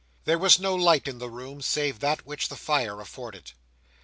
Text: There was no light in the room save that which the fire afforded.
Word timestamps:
There 0.25 0.39
was 0.39 0.59
no 0.59 0.73
light 0.73 1.07
in 1.07 1.19
the 1.19 1.29
room 1.29 1.61
save 1.61 1.99
that 1.99 2.25
which 2.25 2.49
the 2.49 2.55
fire 2.55 2.99
afforded. 3.01 3.51